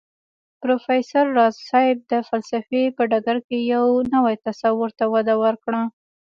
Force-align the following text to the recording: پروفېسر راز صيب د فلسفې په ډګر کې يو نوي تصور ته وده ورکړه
پروفېسر 0.61 1.25
راز 1.37 1.55
صيب 1.69 1.97
د 2.11 2.13
فلسفې 2.27 2.83
په 2.95 3.03
ډګر 3.11 3.37
کې 3.47 3.57
يو 3.73 3.85
نوي 4.13 4.35
تصور 4.45 4.89
ته 4.99 5.05
وده 5.13 5.35
ورکړه 5.43 5.81